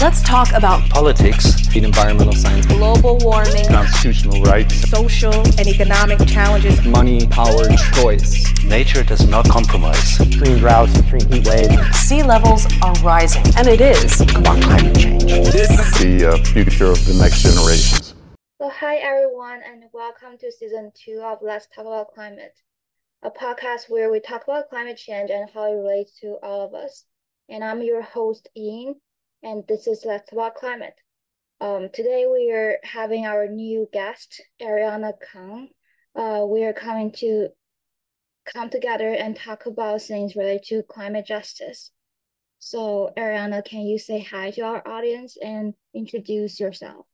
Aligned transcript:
Let's 0.00 0.22
talk 0.22 0.52
about 0.52 0.88
politics, 0.90 1.74
environmental 1.74 2.32
science, 2.32 2.66
global 2.66 3.18
warming, 3.18 3.66
constitutional 3.66 4.40
rights, 4.42 4.88
social 4.88 5.34
and 5.34 5.66
economic 5.66 6.24
challenges, 6.24 6.84
money, 6.86 7.26
power, 7.26 7.66
choice. 7.94 8.62
Nature 8.62 9.02
does 9.02 9.26
not 9.26 9.48
compromise. 9.48 10.20
Extreme 10.20 10.58
droughts, 10.60 10.96
extreme 10.96 11.28
heat 11.32 11.48
waves. 11.48 11.98
Sea 11.98 12.22
levels 12.22 12.64
are 12.80 12.94
rising, 13.02 13.42
and 13.56 13.66
it 13.66 13.80
is 13.80 14.20
about 14.20 14.62
climate 14.62 14.96
change. 14.96 15.24
This 15.24 15.68
is 15.68 15.98
the 15.98 16.26
uh, 16.30 16.44
future 16.44 16.92
of 16.92 17.04
the 17.04 17.14
next 17.14 17.42
generations. 17.42 18.14
So, 18.58 18.68
hi 18.68 18.98
everyone, 18.98 19.62
and 19.64 19.82
welcome 19.92 20.38
to 20.38 20.52
season 20.52 20.92
two 20.94 21.22
of 21.24 21.38
Let's 21.42 21.66
Talk 21.74 21.86
About 21.86 22.14
Climate, 22.14 22.54
a 23.24 23.32
podcast 23.32 23.90
where 23.90 24.12
we 24.12 24.20
talk 24.20 24.44
about 24.44 24.68
climate 24.70 24.96
change 24.96 25.30
and 25.32 25.50
how 25.50 25.72
it 25.72 25.74
relates 25.74 26.20
to 26.20 26.38
all 26.40 26.60
of 26.60 26.72
us. 26.72 27.02
And 27.48 27.64
I'm 27.64 27.82
your 27.82 28.02
host, 28.02 28.48
Ian 28.56 28.94
and 29.42 29.64
this 29.68 29.86
is 29.86 30.04
Let's 30.04 30.30
Talk 30.30 30.56
Climate. 30.56 30.94
Um, 31.60 31.88
today 31.92 32.26
we 32.30 32.50
are 32.50 32.78
having 32.82 33.24
our 33.24 33.46
new 33.46 33.88
guest, 33.92 34.42
Aryaana 34.60 35.12
Khan. 35.32 35.68
Uh, 36.16 36.44
we 36.44 36.64
are 36.64 36.72
coming 36.72 37.12
to 37.18 37.48
come 38.52 38.68
together 38.68 39.08
and 39.08 39.36
talk 39.36 39.66
about 39.66 40.02
things 40.02 40.34
related 40.34 40.64
to 40.64 40.82
climate 40.82 41.26
justice. 41.26 41.92
So, 42.58 43.12
Aryaana, 43.16 43.64
can 43.64 43.82
you 43.82 43.98
say 43.98 44.20
hi 44.20 44.50
to 44.52 44.62
our 44.62 44.86
audience 44.86 45.36
and 45.40 45.74
introduce 45.94 46.58
yourself? 46.58 47.06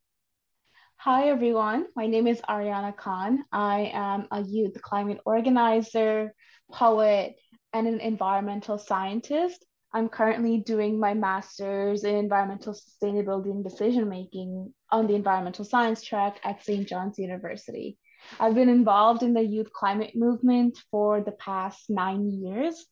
Hi, 0.97 1.29
everyone. 1.29 1.85
My 1.95 2.07
name 2.07 2.25
is 2.25 2.41
Aryaana 2.41 2.97
Khan. 2.97 3.43
I 3.51 3.91
am 3.93 4.27
a 4.31 4.41
youth 4.41 4.81
climate 4.81 5.19
organizer, 5.25 6.33
poet, 6.71 7.35
and 7.73 7.87
an 7.87 7.99
environmental 7.99 8.79
scientist. 8.79 9.63
I'm 9.93 10.09
currently 10.09 10.57
doing 10.57 10.99
my 10.99 11.13
master's 11.13 12.03
in 12.03 12.15
environmental 12.15 12.73
sustainability 12.73 13.51
and 13.51 13.63
decision 13.63 14.09
making 14.09 14.73
on 14.91 15.07
the 15.07 15.15
environmental 15.15 15.63
science 15.63 16.03
track 16.03 16.39
at 16.43 16.63
St. 16.63 16.87
John's 16.87 17.17
University. 17.17 17.97
I've 18.39 18.55
been 18.55 18.69
involved 18.69 19.23
in 19.23 19.33
the 19.33 19.41
youth 19.41 19.71
climate 19.71 20.13
movement 20.15 20.77
for 20.91 21.21
the 21.21 21.31
past 21.31 21.89
nine 21.89 22.29
years 22.29 22.85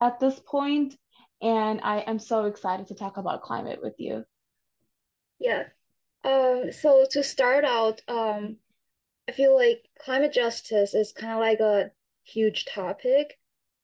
at 0.00 0.18
this 0.20 0.40
point, 0.40 0.94
and 1.40 1.80
I 1.82 2.00
am 2.00 2.18
so 2.18 2.44
excited 2.44 2.88
to 2.88 2.94
talk 2.94 3.16
about 3.16 3.42
climate 3.42 3.80
with 3.82 3.94
you. 3.98 4.24
Yeah. 5.38 5.64
Um, 6.24 6.72
so 6.72 7.06
to 7.12 7.22
start 7.22 7.64
out, 7.64 8.00
um, 8.08 8.56
I 9.28 9.32
feel 9.32 9.54
like 9.54 9.88
climate 10.00 10.32
justice 10.32 10.94
is 10.94 11.12
kind 11.12 11.34
of 11.34 11.38
like 11.38 11.60
a 11.60 11.90
huge 12.24 12.64
topic, 12.64 13.38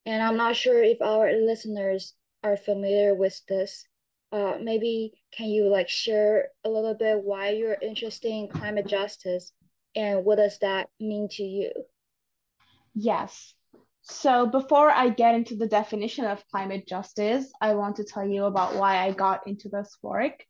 and 0.07 0.23
I'm 0.23 0.37
not 0.37 0.57
sure 0.57 0.83
if 0.83 1.01
our 1.01 1.33
listeners 1.33 2.15
are 2.45 2.57
familiar 2.57 3.15
with 3.15 3.41
this, 3.49 3.89
uh, 4.31 4.59
maybe 4.63 5.13
can 5.33 5.49
you 5.49 5.69
like 5.69 5.89
share 5.89 6.49
a 6.65 6.69
little 6.69 6.95
bit 6.95 7.23
why 7.23 7.51
you're 7.51 7.77
interested 7.81 8.29
in 8.29 8.49
climate 8.49 8.87
justice 8.87 9.53
and 9.97 10.25
what 10.25 10.37
does 10.37 10.59
that 10.59 10.89
mean 11.01 11.29
to 11.31 11.43
you? 11.43 11.73
Yes. 12.95 13.55
So 14.03 14.47
before 14.47 14.91
I 14.91 15.09
get 15.09 15.35
into 15.35 15.57
the 15.57 15.67
definition 15.67 16.27
of 16.27 16.47
climate 16.51 16.87
justice, 16.87 17.51
I 17.61 17.75
want 17.75 17.97
to 17.97 18.05
tell 18.05 18.27
you 18.27 18.45
about 18.45 18.77
why 18.77 18.99
I 18.99 19.13
got 19.13 19.47
into 19.47 19.69
this 19.69 19.97
work. 20.03 20.45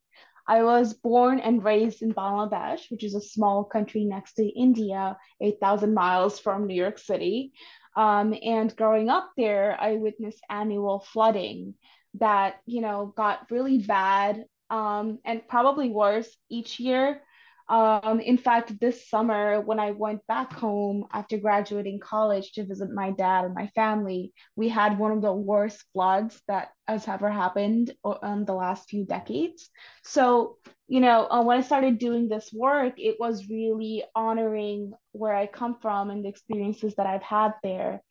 I 0.47 0.63
was 0.63 0.93
born 0.93 1.39
and 1.39 1.63
raised 1.63 2.01
in 2.01 2.13
Bangladesh, 2.13 2.91
which 2.91 3.03
is 3.03 3.15
a 3.15 3.21
small 3.21 3.63
country 3.63 4.03
next 4.03 4.33
to 4.33 4.45
India, 4.45 5.17
8,000 5.41 5.93
miles 5.93 6.39
from 6.39 6.67
New 6.67 6.75
York 6.75 6.99
City. 6.99 7.53
Um, 7.95 8.33
and 8.43 8.75
growing 8.75 9.09
up 9.09 9.31
there, 9.37 9.77
I 9.79 9.93
witnessed 9.93 10.43
annual 10.49 10.99
flooding 10.99 11.75
that, 12.15 12.55
you 12.65 12.81
know, 12.81 13.13
got 13.15 13.49
really 13.51 13.79
bad 13.79 14.45
um, 14.69 15.19
and 15.25 15.47
probably 15.47 15.89
worse 15.89 16.35
each 16.49 16.79
year. 16.79 17.21
Um, 17.67 18.19
in 18.19 18.37
fact, 18.37 18.79
this 18.79 19.09
summer, 19.09 19.59
when 19.59 19.79
I 19.79 19.91
went 19.91 20.25
back 20.27 20.53
home 20.53 21.07
after 21.11 21.37
graduating 21.37 21.99
college 21.99 22.51
to 22.53 22.65
visit 22.65 22.91
my 22.91 23.11
dad 23.11 23.45
and 23.45 23.55
my 23.55 23.67
family, 23.73 24.33
we 24.55 24.69
had 24.69 24.99
one 24.99 25.11
of 25.11 25.21
the 25.21 25.33
worst 25.33 25.83
floods 25.91 26.39
that 26.47 26.69
has 26.87 27.07
ever 27.07 27.29
happened 27.29 27.91
in 28.21 28.45
the 28.45 28.53
last 28.53 28.87
few 28.87 29.03
decades. 29.03 29.69
So, 30.03 30.57
you 30.87 30.99
know, 30.99 31.27
uh, 31.29 31.41
when 31.41 31.57
I 31.57 31.61
started 31.61 31.97
doing 31.97 32.27
this 32.27 32.51
work, 32.53 32.93
it 32.97 33.17
was 33.19 33.49
really 33.49 34.03
honoring 34.13 34.93
where 35.13 35.35
I 35.35 35.47
come 35.47 35.77
from 35.81 36.11
and 36.11 36.23
the 36.23 36.29
experiences 36.29 36.95
that 36.95 37.07
I've 37.07 37.23
had 37.23 37.53
there, 37.63 38.03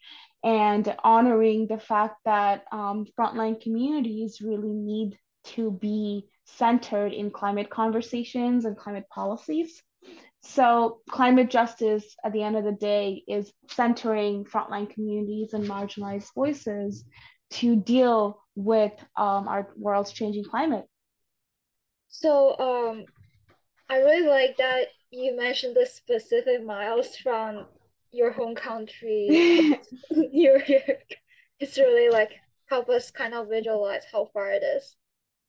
and 0.42 0.94
honoring 1.04 1.68
the 1.68 1.78
fact 1.78 2.16
that 2.24 2.64
um, 2.72 3.06
frontline 3.18 3.60
communities 3.60 4.40
really 4.40 4.72
need 4.72 5.16
to 5.44 5.70
be 5.70 6.28
centered 6.46 7.12
in 7.12 7.30
climate 7.30 7.70
conversations 7.70 8.64
and 8.64 8.76
climate 8.76 9.06
policies. 9.08 9.80
So, 10.42 10.98
climate 11.08 11.50
justice 11.50 12.04
at 12.24 12.32
the 12.32 12.42
end 12.42 12.56
of 12.56 12.64
the 12.64 12.72
day 12.72 13.22
is 13.28 13.52
centering 13.70 14.44
frontline 14.44 14.90
communities 14.90 15.54
and 15.54 15.64
marginalized 15.64 16.34
voices 16.34 17.04
to 17.52 17.76
deal 17.76 18.42
with 18.56 18.92
um, 19.16 19.48
our 19.48 19.72
world's 19.76 20.12
changing 20.12 20.44
climate. 20.44 20.86
So, 22.16 22.56
um, 22.60 23.06
I 23.90 23.98
really 23.98 24.28
like 24.28 24.56
that 24.58 24.86
you 25.10 25.36
mentioned 25.36 25.74
the 25.74 25.84
specific 25.84 26.64
miles 26.64 27.16
from 27.16 27.66
your 28.12 28.30
home 28.30 28.54
country, 28.54 29.26
New 30.10 30.60
York. 30.64 31.16
It's 31.58 31.76
really 31.76 32.10
like 32.10 32.30
help 32.66 32.88
us 32.88 33.10
kind 33.10 33.34
of 33.34 33.48
visualize 33.48 34.04
how 34.10 34.30
far 34.32 34.52
it 34.52 34.62
is. 34.62 34.96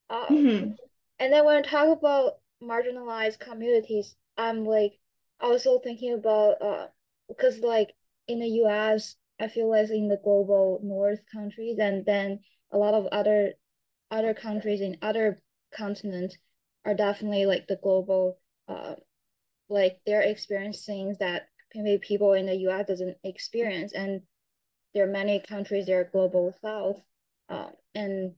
Um, 0.09 0.25
mm-hmm. 0.29 0.71
And 1.19 1.33
then 1.33 1.45
when 1.45 1.57
I 1.57 1.61
talk 1.61 1.95
about 1.95 2.39
marginalized 2.61 3.39
communities, 3.39 4.15
I'm 4.35 4.65
like 4.65 4.93
also 5.39 5.79
thinking 5.79 6.13
about 6.13 6.61
uh 6.63 6.87
because 7.27 7.59
like 7.59 7.91
in 8.27 8.39
the 8.39 8.49
US, 8.65 9.15
I 9.39 9.49
feel 9.49 9.69
like 9.69 9.91
in 9.91 10.07
the 10.07 10.19
global 10.23 10.79
north 10.83 11.19
countries 11.31 11.77
and 11.79 12.03
then 12.07 12.39
a 12.71 12.77
lot 12.77 12.95
of 12.95 13.05
other 13.11 13.53
other 14.09 14.33
countries 14.33 14.81
in 14.81 14.97
other 15.03 15.39
continents 15.71 16.37
are 16.85 16.94
definitely 16.94 17.46
like 17.46 17.68
the 17.68 17.79
global 17.81 18.38
uh 18.68 18.96
like 19.69 20.00
they're 20.06 20.22
experiencing 20.22 21.16
that 21.19 21.50
maybe 21.73 21.97
people 22.00 22.34
in 22.34 22.46
the 22.46 22.56
US 22.68 22.88
doesn't 22.88 23.18
experience 23.23 23.94
and 23.94 24.22
there 24.94 25.03
are 25.03 25.12
many 25.12 25.40
countries 25.40 25.88
that 25.88 25.94
are 25.94 26.09
global 26.12 26.56
south 26.62 27.01
uh, 27.50 27.69
and 27.94 28.34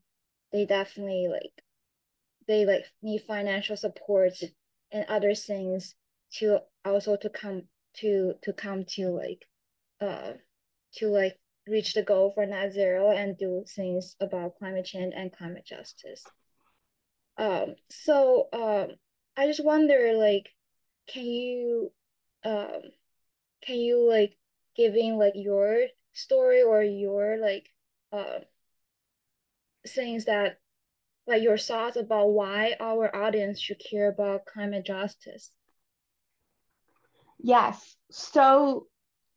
they 0.51 0.65
definitely 0.65 1.27
like 1.29 1.63
they 2.47 2.65
like 2.65 2.85
need 3.01 3.21
financial 3.21 3.77
support 3.77 4.33
and 4.91 5.05
other 5.07 5.35
things 5.35 5.95
to 6.33 6.59
also 6.85 7.15
to 7.15 7.29
come 7.29 7.63
to 7.93 8.33
to 8.41 8.53
come 8.53 8.85
to 8.85 9.09
like 9.09 9.45
uh 10.01 10.33
to 10.93 11.07
like 11.09 11.37
reach 11.67 11.93
the 11.93 12.01
goal 12.03 12.31
for 12.33 12.45
net 12.45 12.73
zero 12.73 13.11
and 13.11 13.37
do 13.37 13.63
things 13.75 14.15
about 14.21 14.57
climate 14.57 14.85
change 14.85 15.13
and 15.15 15.35
climate 15.35 15.65
justice 15.65 16.23
um 17.37 17.75
so 17.89 18.47
um 18.53 18.87
i 19.35 19.45
just 19.45 19.63
wonder 19.63 20.13
like 20.13 20.49
can 21.07 21.25
you 21.25 21.91
um 22.43 22.81
can 23.65 23.75
you 23.77 24.07
like 24.09 24.37
giving 24.75 25.17
like 25.17 25.33
your 25.35 25.85
story 26.13 26.61
or 26.61 26.81
your 26.81 27.37
like 27.37 27.69
uh 28.11 28.39
things 29.87 30.25
that 30.25 30.57
like 31.27 31.43
your 31.43 31.57
thoughts 31.57 31.97
about 31.97 32.27
why 32.29 32.75
our 32.79 33.13
audience 33.15 33.59
should 33.59 33.79
care 33.79 34.09
about 34.09 34.45
climate 34.45 34.85
justice. 34.85 35.51
Yes. 37.39 37.95
So, 38.09 38.87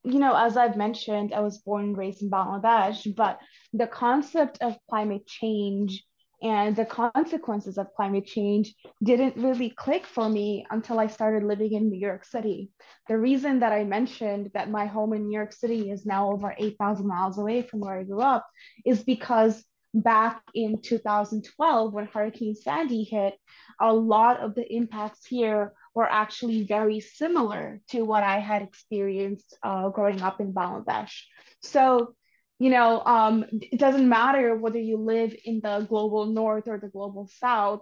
you 0.05 0.21
know, 0.21 0.35
as 0.35 0.57
I've 0.57 0.77
mentioned, 0.77 1.35
I 1.35 1.41
was 1.41 1.59
born 1.59 1.85
and 1.85 1.99
raised 1.99 2.23
in 2.23 2.31
Bangladesh, 2.31 3.15
but 3.15 3.41
the 3.73 3.89
concept 3.89 4.59
of 4.63 4.79
climate 4.89 5.27
change 5.27 6.05
and 6.43 6.75
the 6.75 6.85
consequences 6.85 7.77
of 7.77 7.93
climate 7.95 8.27
change 8.27 8.75
didn't 9.03 9.37
really 9.37 9.71
click 9.71 10.07
for 10.07 10.29
me 10.29 10.65
until 10.71 10.99
I 10.99 11.07
started 11.07 11.43
living 11.43 11.73
in 11.73 11.91
New 11.91 11.99
York 11.99 12.25
City. 12.25 12.71
The 13.09 13.19
reason 13.19 13.61
that 13.61 13.73
I 13.73 13.85
mentioned 13.85 14.51
that 14.55 14.71
my 14.71 14.87
home 14.87 15.13
in 15.13 15.27
New 15.27 15.37
York 15.37 15.53
City 15.53 15.91
is 15.91 16.07
now 16.07 16.31
over 16.31 16.55
8,000 16.57 17.07
miles 17.07 17.39
away 17.39 17.63
from 17.63 17.81
where 17.81 17.99
I 17.99 18.05
grew 18.05 18.21
up 18.21 18.47
is 18.87 19.03
because 19.03 19.63
back 19.93 20.43
in 20.55 20.81
2012 20.81 21.93
when 21.93 22.07
Hurricane 22.07 22.55
Sandy 22.55 23.05
hit, 23.05 23.35
a 23.81 23.93
lot 23.93 24.41
of 24.41 24.55
the 24.55 24.67
impacts 24.73 25.27
here 25.27 25.73
were 25.95 26.09
actually 26.09 26.63
very 26.65 27.01
similar 27.01 27.81
to 27.89 28.03
what 28.03 28.23
I 28.23 28.39
had 28.39 28.63
experienced 28.63 29.57
uh, 29.63 29.89
growing 29.89 30.23
up 30.23 30.41
in 30.41 30.55
Bangladesh. 30.55 31.23
So, 31.63 32.15
you 32.61 32.69
know, 32.69 33.03
um, 33.07 33.47
it 33.51 33.81
doesn't 33.81 34.07
matter 34.07 34.55
whether 34.55 34.79
you 34.79 34.99
live 34.99 35.35
in 35.45 35.61
the 35.63 35.87
global 35.89 36.27
north 36.27 36.69
or 36.69 36.79
the 36.79 36.89
global 36.89 37.29
south. 37.39 37.81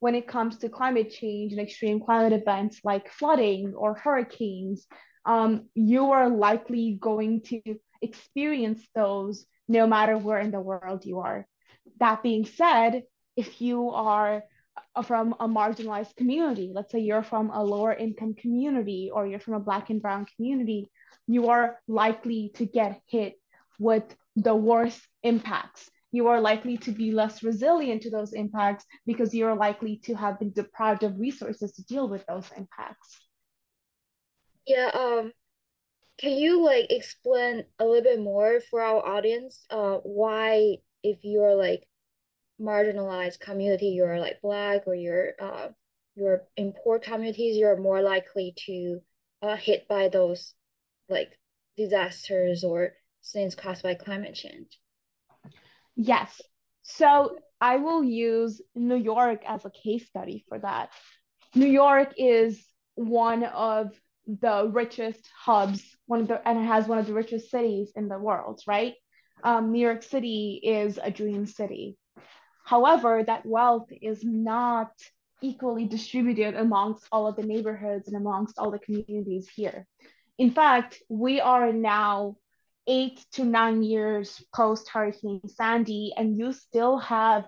When 0.00 0.14
it 0.14 0.28
comes 0.28 0.58
to 0.58 0.68
climate 0.68 1.10
change 1.10 1.52
and 1.52 1.60
extreme 1.60 1.98
climate 1.98 2.34
events 2.34 2.80
like 2.84 3.10
flooding 3.10 3.72
or 3.74 3.94
hurricanes, 3.94 4.86
um, 5.24 5.68
you 5.74 6.12
are 6.12 6.28
likely 6.28 6.98
going 7.00 7.40
to 7.44 7.60
experience 8.02 8.86
those 8.94 9.46
no 9.66 9.86
matter 9.86 10.16
where 10.18 10.38
in 10.38 10.50
the 10.50 10.60
world 10.60 11.06
you 11.06 11.20
are. 11.20 11.46
That 11.98 12.22
being 12.22 12.44
said, 12.44 13.04
if 13.34 13.62
you 13.62 13.90
are 13.90 14.44
uh, 14.94 15.02
from 15.02 15.34
a 15.40 15.48
marginalized 15.48 16.14
community. 16.16 16.70
Let's 16.74 16.92
say 16.92 17.00
you're 17.00 17.22
from 17.22 17.50
a 17.50 17.64
lower 17.64 17.94
income 17.94 18.34
community 18.34 19.10
or 19.12 19.26
you're 19.26 19.40
from 19.40 19.54
a 19.54 19.60
black 19.60 19.90
and 19.90 20.02
brown 20.02 20.26
community, 20.36 20.90
you 21.26 21.48
are 21.48 21.80
likely 21.88 22.52
to 22.56 22.66
get 22.66 23.00
hit 23.06 23.34
with 23.78 24.04
the 24.36 24.54
worst 24.54 25.00
impacts. 25.22 25.90
You 26.10 26.28
are 26.28 26.40
likely 26.40 26.78
to 26.78 26.92
be 26.92 27.12
less 27.12 27.42
resilient 27.42 28.02
to 28.02 28.10
those 28.10 28.32
impacts 28.32 28.84
because 29.06 29.34
you're 29.34 29.54
likely 29.54 29.98
to 30.04 30.14
have 30.14 30.38
been 30.38 30.52
deprived 30.52 31.02
of 31.02 31.18
resources 31.18 31.72
to 31.72 31.84
deal 31.84 32.08
with 32.08 32.24
those 32.26 32.50
impacts. 32.56 33.20
Yeah, 34.66 34.90
um, 34.94 35.32
can 36.18 36.32
you 36.32 36.64
like 36.64 36.90
explain 36.90 37.64
a 37.78 37.84
little 37.84 38.02
bit 38.02 38.20
more 38.20 38.60
for 38.70 38.82
our 38.82 39.06
audience, 39.06 39.64
uh, 39.70 39.98
why 40.02 40.78
if 41.02 41.18
you're 41.22 41.54
like 41.54 41.86
marginalized 42.60 43.40
community, 43.40 43.88
you're 43.88 44.18
like 44.18 44.40
black 44.42 44.82
or 44.86 44.94
you're 44.94 45.32
uh 45.40 45.68
you're 46.16 46.42
in 46.56 46.72
poor 46.72 46.98
communities, 46.98 47.56
you're 47.56 47.76
more 47.76 48.02
likely 48.02 48.52
to 48.66 49.00
uh 49.42 49.56
hit 49.56 49.86
by 49.88 50.08
those 50.08 50.54
like 51.08 51.38
disasters 51.76 52.64
or 52.64 52.94
things 53.32 53.54
caused 53.54 53.82
by 53.82 53.94
climate 53.94 54.34
change. 54.34 54.78
Yes. 55.96 56.40
So 56.82 57.36
I 57.60 57.76
will 57.76 58.04
use 58.04 58.62
New 58.74 58.96
York 58.96 59.42
as 59.46 59.64
a 59.64 59.70
case 59.70 60.06
study 60.06 60.44
for 60.48 60.58
that. 60.58 60.90
New 61.54 61.66
York 61.66 62.14
is 62.16 62.64
one 62.94 63.44
of 63.44 63.98
the 64.26 64.68
richest 64.72 65.28
hubs, 65.36 65.82
one 66.06 66.20
of 66.20 66.28
the 66.28 66.48
and 66.48 66.58
it 66.58 66.66
has 66.66 66.86
one 66.86 66.98
of 66.98 67.06
the 67.06 67.14
richest 67.14 67.50
cities 67.50 67.92
in 67.96 68.08
the 68.08 68.18
world, 68.18 68.60
right? 68.66 68.94
Um, 69.42 69.72
New 69.72 69.80
York 69.80 70.02
City 70.02 70.60
is 70.62 70.98
a 71.02 71.10
dream 71.10 71.46
city. 71.46 71.96
However, 72.64 73.22
that 73.24 73.46
wealth 73.46 73.88
is 74.02 74.22
not 74.22 74.90
equally 75.40 75.86
distributed 75.86 76.54
amongst 76.54 77.06
all 77.12 77.26
of 77.26 77.36
the 77.36 77.42
neighborhoods 77.42 78.08
and 78.08 78.16
amongst 78.16 78.58
all 78.58 78.70
the 78.70 78.78
communities 78.78 79.48
here. 79.54 79.86
In 80.36 80.50
fact, 80.50 80.98
we 81.08 81.40
are 81.40 81.72
now 81.72 82.36
eight 82.88 83.24
to 83.32 83.44
nine 83.44 83.82
years 83.82 84.42
post 84.54 84.88
Hurricane 84.88 85.46
Sandy, 85.46 86.12
and 86.16 86.36
you 86.36 86.52
still 86.52 86.98
have 86.98 87.46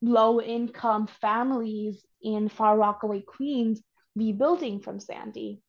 low 0.00 0.40
income 0.40 1.08
families 1.20 2.04
in 2.22 2.48
Far 2.48 2.76
Rockaway, 2.76 3.20
Queens 3.20 3.82
rebuilding 4.16 4.80
from 4.80 4.98
Sandy. 4.98 5.60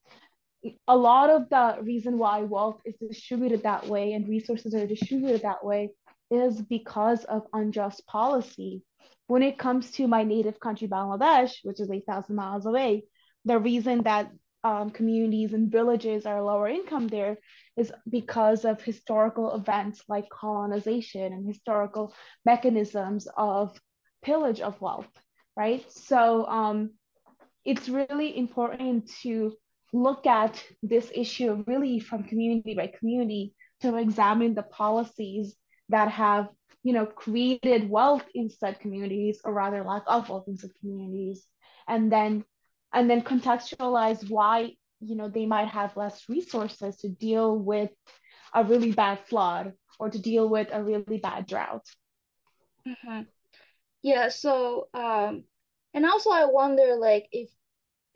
A 0.87 0.97
lot 0.97 1.29
of 1.29 1.49
the 1.49 1.77
reason 1.83 2.17
why 2.17 2.41
wealth 2.41 2.81
is 2.85 2.95
distributed 2.95 3.63
that 3.63 3.87
way 3.87 4.13
and 4.13 4.27
resources 4.27 4.73
are 4.73 4.87
distributed 4.87 5.41
that 5.41 5.63
way 5.63 5.91
is 6.31 6.61
because 6.61 7.23
of 7.25 7.43
unjust 7.53 8.05
policy. 8.07 8.83
When 9.27 9.43
it 9.43 9.59
comes 9.59 9.91
to 9.91 10.07
my 10.07 10.23
native 10.23 10.59
country, 10.59 10.87
Bangladesh, 10.87 11.53
which 11.63 11.79
is 11.79 11.89
8,000 11.89 12.35
miles 12.35 12.65
away, 12.65 13.03
the 13.45 13.59
reason 13.59 14.03
that 14.03 14.31
um, 14.63 14.89
communities 14.89 15.53
and 15.53 15.71
villages 15.71 16.25
are 16.25 16.41
lower 16.41 16.67
income 16.67 17.07
there 17.07 17.37
is 17.77 17.91
because 18.09 18.65
of 18.65 18.81
historical 18.81 19.55
events 19.55 20.03
like 20.07 20.29
colonization 20.29 21.31
and 21.33 21.47
historical 21.47 22.13
mechanisms 22.45 23.27
of 23.37 23.79
pillage 24.21 24.59
of 24.59 24.79
wealth, 24.81 25.09
right? 25.55 25.89
So 25.91 26.45
um, 26.47 26.91
it's 27.63 27.87
really 27.87 28.37
important 28.37 29.09
to 29.21 29.53
look 29.93 30.27
at 30.27 30.63
this 30.83 31.11
issue 31.13 31.63
really 31.65 31.99
from 31.99 32.23
community 32.23 32.75
by 32.75 32.87
community 32.87 33.55
to 33.81 33.95
examine 33.95 34.53
the 34.53 34.63
policies 34.63 35.55
that 35.89 36.11
have 36.11 36.49
you 36.83 36.93
know 36.93 37.05
created 37.05 37.89
wealth 37.89 38.23
in 38.35 38.49
said 38.49 38.79
communities 38.79 39.41
or 39.43 39.53
rather 39.53 39.83
lack 39.83 40.03
of 40.05 40.29
wealth 40.29 40.45
in 40.47 40.57
said 40.57 40.69
communities 40.79 41.45
and 41.87 42.11
then 42.11 42.43
and 42.93 43.09
then 43.09 43.21
contextualize 43.21 44.29
why 44.29 44.71
you 45.01 45.15
know 45.15 45.29
they 45.29 45.45
might 45.45 45.67
have 45.67 45.95
less 45.95 46.27
resources 46.27 46.97
to 46.97 47.09
deal 47.09 47.57
with 47.57 47.91
a 48.53 48.63
really 48.63 48.91
bad 48.91 49.19
flood 49.27 49.73
or 49.99 50.09
to 50.09 50.19
deal 50.19 50.49
with 50.49 50.67
a 50.71 50.83
really 50.83 51.17
bad 51.17 51.45
drought 51.45 51.85
mm-hmm. 52.87 53.21
yeah 54.01 54.29
so 54.29 54.87
um 54.93 55.43
and 55.93 56.05
also 56.05 56.31
i 56.31 56.45
wonder 56.45 56.95
like 56.95 57.27
if 57.31 57.49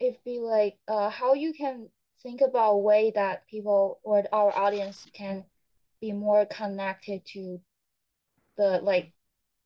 if 0.00 0.22
be 0.24 0.38
like 0.38 0.76
uh 0.88 1.08
how 1.08 1.34
you 1.34 1.52
can 1.52 1.88
think 2.22 2.40
about 2.40 2.72
a 2.72 2.78
way 2.78 3.12
that 3.14 3.46
people 3.46 4.00
or 4.02 4.24
our 4.32 4.56
audience 4.56 5.06
can 5.12 5.44
be 6.00 6.12
more 6.12 6.46
connected 6.46 7.24
to 7.24 7.60
the 8.56 8.80
like 8.82 9.12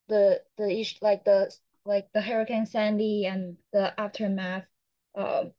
the 0.08 0.40
the 0.56 0.80
ish 0.80 0.98
like 1.00 1.24
the 1.24 1.50
like 1.84 2.08
the 2.12 2.20
hurricane 2.20 2.66
sandy 2.66 3.26
and 3.26 3.56
the 3.72 3.98
aftermath 3.98 4.64
um 5.18 5.52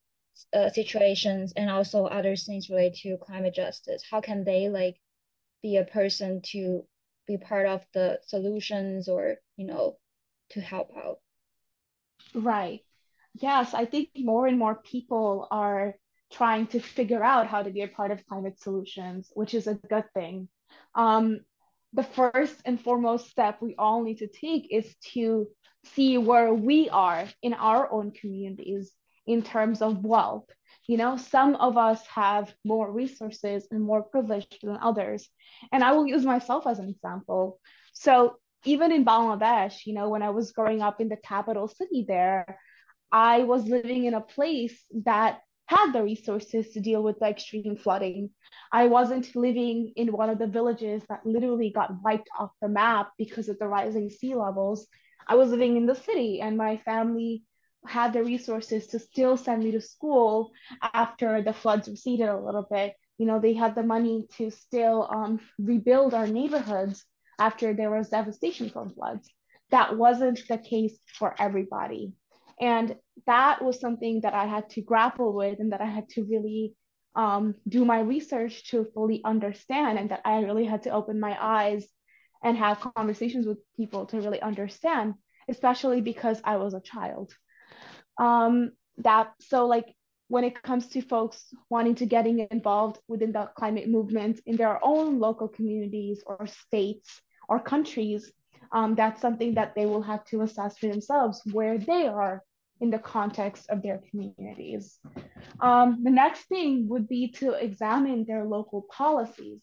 uh, 0.54 0.70
situations 0.70 1.54
and 1.56 1.70
also 1.70 2.06
other 2.06 2.36
things 2.36 2.70
related 2.70 2.96
to 2.96 3.18
climate 3.18 3.54
justice. 3.54 4.04
How 4.10 4.22
can 4.22 4.44
they 4.46 4.70
like 4.70 4.96
be 5.62 5.78
a 5.78 5.84
person 5.84 6.42
to 6.54 6.86
be 7.28 7.38
part 7.38 7.68
of 7.68 7.86
the 7.94 8.20
solutions 8.26 9.08
or 9.10 9.36
you 9.58 9.66
know 9.66 9.98
to 10.52 10.62
help 10.62 10.92
out? 10.98 11.20
Right. 12.34 12.82
Yes 13.36 13.74
i 13.74 13.86
think 13.86 14.10
more 14.16 14.48
and 14.48 14.58
more 14.58 14.76
people 14.76 15.48
are 15.52 15.96
trying 16.32 16.68
to 16.68 16.80
figure 16.80 17.24
out 17.24 17.48
how 17.48 17.64
to 17.64 17.72
be 17.72 17.82
a 17.82 17.88
part 17.88 18.12
of 18.12 18.26
climate 18.26 18.60
solutions 18.60 19.32
which 19.34 19.54
is 19.54 19.68
a 19.68 19.76
good 19.76 20.06
thing. 20.14 20.48
Um, 20.96 21.40
the 21.94 22.04
first 22.04 22.56
and 22.66 22.80
foremost 22.80 23.30
step 23.30 23.62
we 23.62 23.76
all 23.78 24.04
need 24.04 24.20
to 24.20 24.28
take 24.28 24.68
is 24.72 24.96
to 25.14 25.48
see 25.86 26.18
where 26.18 26.54
we 26.54 26.90
are 26.90 27.26
in 27.42 27.54
our 27.54 27.92
own 27.92 28.12
communities 28.12 28.92
in 29.30 29.44
terms 29.44 29.82
of 29.82 30.04
wealth. 30.04 30.50
You 30.88 30.98
know, 30.98 31.18
some 31.18 31.56
of 31.56 31.78
us 31.78 32.06
have 32.08 32.52
more 32.66 32.92
resources 32.92 33.68
and 33.70 33.80
more 33.82 34.02
privilege 34.02 34.48
than 34.64 34.78
others. 34.82 35.30
And 35.72 35.84
I 35.84 35.92
will 35.92 36.08
use 36.08 36.26
myself 36.26 36.66
as 36.66 36.80
an 36.80 36.90
example. 36.90 37.60
So, 37.94 38.38
even 38.66 38.92
in 38.92 39.06
Bangladesh, 39.06 39.86
you 39.86 39.94
know, 39.94 40.10
when 40.10 40.24
I 40.24 40.32
was 40.32 40.52
growing 40.52 40.82
up 40.82 41.00
in 41.00 41.10
the 41.10 41.16
capital 41.16 41.68
city 41.68 42.06
there, 42.08 42.58
I 43.12 43.44
was 43.44 43.64
living 43.66 44.06
in 44.06 44.16
a 44.16 44.22
place 44.36 44.78
that 45.06 45.42
had 45.68 45.94
the 45.94 46.04
resources 46.04 46.72
to 46.72 46.80
deal 46.80 47.04
with 47.04 47.20
the 47.20 47.28
extreme 47.28 47.78
flooding. 47.78 48.32
I 48.74 48.88
wasn't 48.88 49.36
living 49.36 49.94
in 49.96 50.12
one 50.12 50.32
of 50.32 50.40
the 50.40 50.48
villages 50.48 51.04
that 51.08 51.24
literally 51.24 51.70
got 51.70 52.02
wiped 52.04 52.30
off 52.38 52.52
the 52.62 52.68
map 52.68 53.12
because 53.20 53.48
of 53.48 53.60
the 53.60 53.68
rising 53.68 54.10
sea 54.10 54.34
levels. 54.34 54.88
I 55.28 55.36
was 55.36 55.52
living 55.52 55.78
in 55.78 55.86
the 55.86 55.96
city, 55.96 56.42
and 56.42 56.58
my 56.58 56.78
family 56.78 57.44
had 57.86 58.14
the 58.14 58.24
resources 58.24 58.88
to 58.88 59.00
still 59.00 59.38
send 59.38 59.64
me 59.64 59.72
to 59.72 59.82
school 59.82 60.52
after 60.82 61.42
the 61.42 61.54
floods 61.54 61.88
receded 61.88 62.30
a 62.30 62.40
little 62.40 62.68
bit. 62.70 62.96
You 63.18 63.26
know, 63.26 63.40
they 63.40 63.54
had 63.54 63.76
the 63.76 63.84
money 63.84 64.28
to 64.38 64.52
still 64.52 65.08
um, 65.12 65.40
rebuild 65.58 66.14
our 66.14 66.28
neighborhoods 66.28 67.06
after 67.40 67.74
there 67.74 67.92
was 67.92 68.10
devastation 68.10 68.70
from 68.70 68.90
floods. 68.90 69.30
That 69.72 69.98
wasn't 69.98 70.48
the 70.48 70.58
case 70.58 70.98
for 71.18 71.36
everybody. 71.40 72.14
And 72.60 72.96
that 73.26 73.64
was 73.64 73.80
something 73.80 74.22
that 74.22 74.34
I 74.34 74.46
had 74.46 74.70
to 74.72 74.82
grapple 74.82 75.34
with 75.34 75.60
and 75.60 75.72
that 75.72 75.82
I 75.82 75.86
had 75.86 76.10
to 76.10 76.24
really 76.24 76.76
um, 77.16 77.56
do 77.68 77.86
my 77.86 78.02
research 78.02 78.70
to 78.72 78.86
fully 78.94 79.22
understand, 79.24 79.98
and 79.98 80.12
that 80.12 80.22
I 80.26 80.42
really 80.42 80.66
had 80.66 80.84
to 80.84 80.92
open 80.92 81.20
my 81.20 81.38
eyes 81.40 81.88
and 82.44 82.58
have 82.58 82.80
conversations 82.96 83.46
with 83.48 83.58
people 83.76 84.06
to 84.08 84.22
really 84.22 84.42
understand, 84.42 85.16
especially 85.50 86.02
because 86.02 86.40
I 86.44 86.58
was 86.58 86.74
a 86.74 86.82
child. 86.82 87.34
Um, 88.20 88.72
that 89.00 89.34
so 89.40 89.66
like 89.66 89.96
when 90.28 90.44
it 90.44 90.62
comes 90.62 90.88
to 90.90 91.02
folks 91.02 91.44
wanting 91.70 91.96
to 91.96 92.06
getting 92.06 92.48
involved 92.52 93.00
within 93.08 93.32
the 93.32 93.50
climate 93.58 93.90
movement 93.90 94.40
in 94.46 94.56
their 94.58 94.80
own 94.84 95.20
local 95.20 95.48
communities 95.48 96.22
or 96.28 96.46
states 96.46 97.22
or 97.48 97.60
countries, 97.60 98.32
um, 98.72 98.94
that's 98.94 99.22
something 99.22 99.56
that 99.56 99.74
they 99.76 99.88
will 99.88 100.04
have 100.04 100.24
to 100.26 100.42
assess 100.42 100.78
for 100.78 100.88
themselves 100.88 101.42
where 101.52 101.80
they 101.80 102.08
are 102.08 102.44
in 102.80 102.92
the 102.92 103.00
context 103.00 103.70
of 103.70 103.82
their 103.82 104.00
communities. 104.10 105.00
Um, 105.60 106.02
the 106.04 106.12
next 106.12 106.44
thing 106.44 106.88
would 106.90 107.08
be 107.08 107.32
to 107.40 107.54
examine 107.54 108.26
their 108.26 108.46
local 108.46 108.86
policies. 108.92 109.60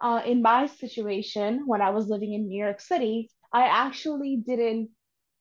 Uh, 0.00 0.20
in 0.26 0.42
my 0.42 0.66
situation, 0.66 1.62
when 1.66 1.80
I 1.80 1.90
was 1.90 2.08
living 2.08 2.34
in 2.34 2.48
New 2.48 2.62
York 2.62 2.80
City, 2.80 3.30
I 3.52 3.62
actually 3.68 4.36
didn't 4.36 4.90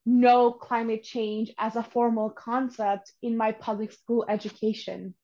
know 0.05 0.51
climate 0.51 1.03
change 1.03 1.51
as 1.57 1.75
a 1.75 1.83
formal 1.83 2.29
concept 2.29 3.11
in 3.21 3.37
my 3.37 3.51
public 3.51 3.91
school 3.91 4.25
education. 4.29 5.15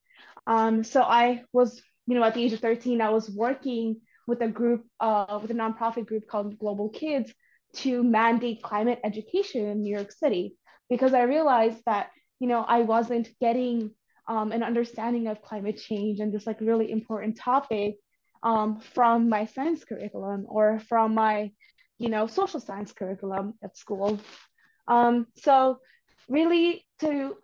Um, 0.48 0.84
so 0.84 1.02
I 1.02 1.44
was, 1.54 1.82
you 2.08 2.16
know, 2.16 2.24
at 2.24 2.34
the 2.34 2.44
age 2.44 2.54
of 2.54 2.60
13, 2.60 3.02
I 3.02 3.10
was 3.10 3.30
working 3.30 4.02
with 4.28 4.42
a 4.42 4.48
group, 4.48 4.86
uh, 5.00 5.40
with 5.42 5.52
a 5.52 5.54
nonprofit 5.54 6.08
group 6.08 6.28
called 6.28 6.58
Global 6.58 6.90
Kids 6.90 7.32
to 7.74 8.04
mandate 8.04 8.62
climate 8.62 9.00
education 9.04 9.66
in 9.66 9.82
New 9.82 9.96
York 9.96 10.12
City 10.12 10.56
because 10.90 11.14
I 11.14 11.24
realized 11.24 11.82
that 11.86 12.10
you 12.40 12.48
know 12.48 12.62
I 12.68 12.82
wasn't 12.82 13.30
getting 13.40 13.92
um, 14.28 14.52
an 14.52 14.64
understanding 14.64 15.28
of 15.28 15.42
climate 15.42 15.78
change 15.78 16.20
and 16.20 16.34
this 16.34 16.46
like 16.46 16.60
really 16.62 16.92
important 16.92 17.38
topic 17.38 17.96
um, 18.44 18.80
from 18.80 19.30
my 19.30 19.46
science 19.46 19.84
curriculum 19.84 20.46
or 20.48 20.80
from 20.90 21.16
my 21.16 21.52
you 21.98 22.10
know 22.10 22.28
social 22.28 22.60
science 22.60 22.92
curriculum 22.92 23.54
at 23.64 23.78
school. 23.78 24.20
Um, 24.92 25.28
so 25.38 25.80
really 26.28 26.86
to 27.00 27.38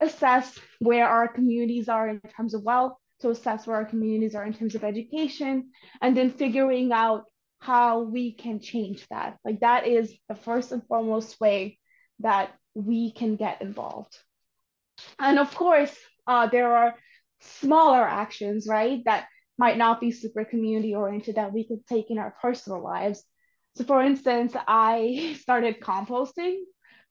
assess 0.00 0.58
where 0.78 1.06
our 1.06 1.28
communities 1.28 1.88
are 1.90 2.08
in 2.08 2.20
terms 2.20 2.54
of 2.54 2.62
wealth, 2.62 2.94
to 3.20 3.28
assess 3.28 3.66
where 3.66 3.76
our 3.76 3.84
communities 3.84 4.34
are 4.34 4.44
in 4.46 4.54
terms 4.54 4.74
of 4.74 4.82
education, 4.82 5.70
and 6.00 6.16
then 6.16 6.30
figuring 6.30 6.92
out 6.92 7.24
how 7.60 8.00
we 8.00 8.32
can 8.32 8.58
change 8.58 9.06
that. 9.10 9.36
Like 9.44 9.60
that 9.60 9.86
is 9.86 10.14
the 10.30 10.34
first 10.34 10.72
and 10.72 10.82
foremost 10.86 11.38
way 11.40 11.78
that 12.20 12.54
we 12.74 13.12
can 13.12 13.36
get 13.36 13.60
involved. 13.60 14.16
And 15.18 15.38
of 15.38 15.54
course, 15.54 15.94
uh, 16.26 16.46
there 16.46 16.74
are 16.74 16.94
smaller 17.40 18.02
actions, 18.02 18.66
right, 18.66 19.02
that 19.04 19.26
might 19.58 19.76
not 19.76 20.00
be 20.00 20.10
super 20.10 20.44
community 20.44 20.94
oriented 20.94 21.34
that 21.36 21.52
we 21.52 21.68
could 21.68 21.86
take 21.86 22.10
in 22.10 22.18
our 22.18 22.34
personal 22.40 22.82
lives. 22.82 23.22
So, 23.76 23.84
for 23.84 24.02
instance, 24.02 24.54
I 24.66 25.36
started 25.40 25.80
composting 25.80 26.56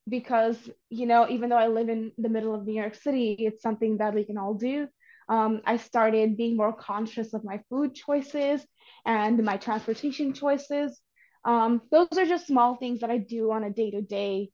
because, 0.07 0.69
you 0.89 1.05
know, 1.05 1.27
even 1.29 1.49
though 1.49 1.57
I 1.57 1.67
live 1.67 1.89
in 1.89 2.11
the 2.17 2.29
middle 2.29 2.53
of 2.53 2.65
New 2.65 2.79
York 2.79 2.95
City, 2.95 3.35
it's 3.39 3.61
something 3.61 3.97
that 3.97 4.13
we 4.13 4.25
can 4.25 4.37
all 4.37 4.53
do. 4.53 4.87
Um, 5.29 5.61
I 5.65 5.77
started 5.77 6.37
being 6.37 6.57
more 6.57 6.73
conscious 6.73 7.33
of 7.33 7.43
my 7.43 7.61
food 7.69 7.95
choices 7.95 8.65
and 9.05 9.43
my 9.43 9.57
transportation 9.57 10.33
choices. 10.33 10.99
Um, 11.45 11.81
those 11.91 12.07
are 12.17 12.25
just 12.25 12.47
small 12.47 12.75
things 12.75 12.99
that 13.01 13.09
I 13.09 13.17
do 13.17 13.51
on 13.51 13.63
a 13.63 13.69
day 13.69 13.91
to 13.91 14.01
day, 14.01 14.49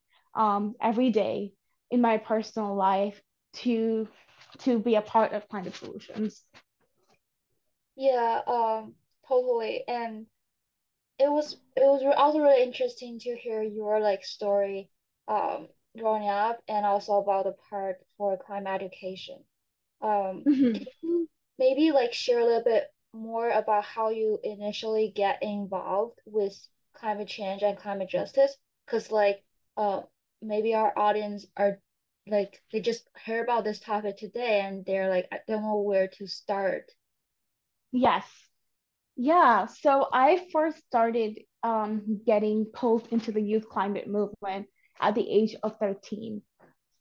every 0.81 1.09
day 1.11 1.53
in 1.91 2.01
my 2.01 2.17
personal 2.17 2.75
life 2.75 3.21
to 3.53 4.07
to 4.59 4.79
be 4.79 4.95
a 4.95 5.01
part 5.01 5.33
of 5.33 5.47
climate 5.49 5.75
solutions. 5.75 6.43
Yeah, 7.95 8.41
um, 8.47 8.93
totally. 9.27 9.83
And 9.87 10.25
it 11.19 11.29
was 11.29 11.57
it 11.75 11.81
was 11.81 12.03
also 12.17 12.39
really 12.39 12.63
interesting 12.63 13.19
to 13.19 13.35
hear 13.35 13.61
your 13.61 13.99
like 13.99 14.23
story 14.23 14.89
um 15.29 15.69
growing 15.98 16.29
up 16.29 16.62
and 16.69 16.86
also 16.86 17.13
about 17.19 17.45
the 17.45 17.53
part 17.69 17.98
for 18.17 18.38
climate 18.38 18.81
education. 18.83 19.45
Um, 20.01 20.45
Mhm. 20.45 20.74
can 20.74 20.88
you 21.01 21.29
maybe 21.59 21.91
like 21.91 22.13
share 22.13 22.39
a 22.39 22.45
little 22.45 22.63
bit 22.63 22.86
more 23.13 23.50
about 23.50 23.83
how 23.86 24.09
you 24.09 24.39
initially 24.43 25.12
get 25.15 25.41
involved 25.43 26.19
with 26.25 26.55
climate 26.93 27.27
change 27.29 27.63
and 27.63 27.77
climate 27.77 28.09
justice? 28.09 28.57
Because 28.86 29.12
like 29.12 29.43
uh 29.77 30.01
maybe 30.41 30.74
our 30.75 30.98
audience 30.98 31.45
are 31.57 31.79
like 32.27 32.62
they 32.71 32.81
just 32.81 33.09
hear 33.25 33.43
about 33.43 33.63
this 33.65 33.79
topic 33.79 34.17
today 34.17 34.62
and 34.62 34.86
they're 34.86 35.09
like 35.09 35.27
I 35.31 35.39
don't 35.48 35.63
know 35.63 35.81
where 35.81 36.07
to 36.09 36.27
start. 36.27 36.91
Yes. 37.91 38.25
Yeah. 39.17 39.67
So 39.67 40.07
I 40.13 40.48
first 40.53 40.79
started 40.88 41.39
um, 41.63 42.21
getting 42.25 42.65
pulled 42.67 43.07
into 43.12 43.31
the 43.33 43.41
youth 43.41 43.69
climate 43.69 44.07
movement 44.07 44.67
at 44.99 45.15
the 45.15 45.29
age 45.29 45.55
of 45.63 45.77
13. 45.79 46.41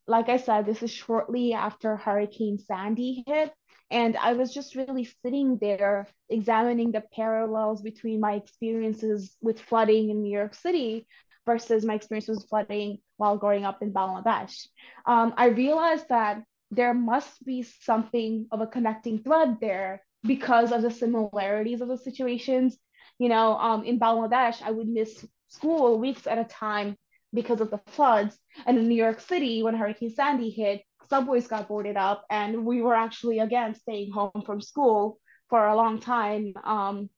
Like 0.06 0.28
I 0.28 0.38
said, 0.38 0.64
this 0.64 0.82
is 0.82 0.90
shortly 0.90 1.52
after 1.52 1.96
Hurricane 1.96 2.58
Sandy 2.58 3.24
hit. 3.26 3.52
And 3.90 4.16
I 4.16 4.34
was 4.34 4.52
just 4.52 4.74
really 4.74 5.08
sitting 5.22 5.58
there 5.60 6.08
examining 6.28 6.92
the 6.92 7.02
parallels 7.12 7.82
between 7.82 8.20
my 8.20 8.34
experiences 8.34 9.36
with 9.40 9.60
flooding 9.60 10.10
in 10.10 10.22
New 10.22 10.32
York 10.32 10.54
City 10.54 11.06
versus 11.46 11.84
my 11.84 11.94
experience 11.94 12.28
with 12.28 12.46
flooding 12.48 12.98
while 13.16 13.38
growing 13.38 13.64
up 13.64 13.82
in 13.82 13.92
Bangladesh. 13.92 14.66
Um, 15.06 15.32
I 15.36 15.46
realized 15.46 16.08
that 16.10 16.42
there 16.70 16.92
must 16.92 17.44
be 17.44 17.62
something 17.62 18.46
of 18.52 18.60
a 18.60 18.66
connecting 18.66 19.22
thread 19.22 19.56
there 19.60 20.02
because 20.22 20.72
of 20.72 20.82
the 20.82 20.90
similarities 20.90 21.80
of 21.80 21.88
the 21.88 21.96
situations. 21.96 22.76
You 23.18 23.30
know, 23.30 23.56
um, 23.56 23.84
in 23.84 23.98
Bangladesh, 23.98 24.62
I 24.62 24.70
would 24.70 24.88
miss 24.88 25.26
school 25.48 25.98
weeks 25.98 26.26
at 26.26 26.38
a 26.38 26.44
time 26.44 26.96
because 27.32 27.60
of 27.60 27.70
the 27.70 27.80
floods. 27.88 28.38
And 28.66 28.78
in 28.78 28.88
New 28.88 28.94
York 28.94 29.20
City, 29.20 29.62
when 29.62 29.74
Hurricane 29.74 30.14
Sandy 30.14 30.50
hit, 30.50 30.82
subways 31.08 31.46
got 31.46 31.68
boarded 31.68 31.96
up, 31.96 32.24
and 32.30 32.64
we 32.64 32.82
were 32.82 32.94
actually 32.94 33.38
again 33.38 33.74
staying 33.74 34.12
home 34.12 34.42
from 34.44 34.60
school 34.60 35.18
for 35.48 35.66
a 35.66 35.76
long 35.76 36.00
time 36.00 36.52
um, 36.64 37.08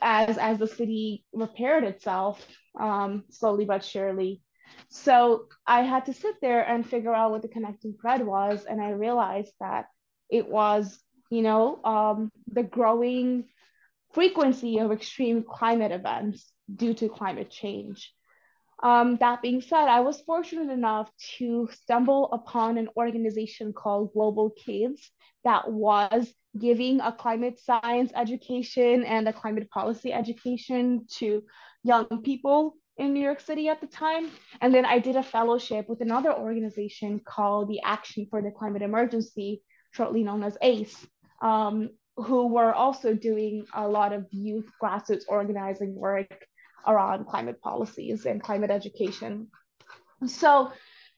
as 0.00 0.38
as 0.38 0.58
the 0.58 0.66
city 0.66 1.24
repaired 1.32 1.84
itself 1.84 2.46
um, 2.78 3.24
slowly 3.30 3.64
but 3.64 3.84
surely. 3.84 4.42
So 4.88 5.46
I 5.66 5.82
had 5.82 6.06
to 6.06 6.12
sit 6.12 6.36
there 6.40 6.62
and 6.62 6.88
figure 6.88 7.14
out 7.14 7.30
what 7.30 7.42
the 7.42 7.48
connecting 7.48 7.94
thread 8.00 8.24
was, 8.24 8.64
and 8.64 8.80
I 8.80 8.90
realized 8.90 9.52
that 9.60 9.86
it 10.30 10.48
was, 10.48 10.98
you 11.30 11.42
know, 11.42 11.82
um, 11.84 12.30
the 12.48 12.62
growing 12.62 13.44
frequency 14.12 14.78
of 14.78 14.92
extreme 14.92 15.44
climate 15.48 15.92
events 15.92 16.50
due 16.74 16.94
to 16.94 17.08
climate 17.08 17.50
change. 17.50 18.12
Um, 18.84 19.16
that 19.16 19.40
being 19.40 19.62
said, 19.62 19.88
I 19.88 20.00
was 20.00 20.20
fortunate 20.20 20.70
enough 20.70 21.10
to 21.38 21.70
stumble 21.72 22.30
upon 22.32 22.76
an 22.76 22.90
organization 22.98 23.72
called 23.72 24.12
Global 24.12 24.50
Kids 24.50 25.10
that 25.42 25.72
was 25.72 26.30
giving 26.58 27.00
a 27.00 27.10
climate 27.10 27.58
science 27.58 28.12
education 28.14 29.02
and 29.04 29.26
a 29.26 29.32
climate 29.32 29.70
policy 29.70 30.12
education 30.12 31.06
to 31.16 31.42
young 31.82 32.06
people 32.22 32.74
in 32.98 33.14
New 33.14 33.20
York 33.20 33.40
City 33.40 33.70
at 33.70 33.80
the 33.80 33.86
time. 33.86 34.30
And 34.60 34.72
then 34.72 34.84
I 34.84 34.98
did 34.98 35.16
a 35.16 35.22
fellowship 35.22 35.88
with 35.88 36.02
another 36.02 36.34
organization 36.34 37.22
called 37.26 37.70
the 37.70 37.80
Action 37.84 38.26
for 38.28 38.42
the 38.42 38.50
Climate 38.50 38.82
Emergency, 38.82 39.62
shortly 39.92 40.22
known 40.22 40.44
as 40.44 40.58
ACE, 40.60 41.06
um, 41.40 41.88
who 42.18 42.48
were 42.48 42.74
also 42.74 43.14
doing 43.14 43.64
a 43.74 43.88
lot 43.88 44.12
of 44.12 44.26
youth 44.30 44.70
grassroots 44.80 45.24
organizing 45.26 45.94
work 45.94 46.46
around 46.86 47.26
climate 47.26 47.60
policies 47.60 48.26
and 48.26 48.42
climate 48.42 48.70
education. 48.70 49.48
So, 50.26 50.70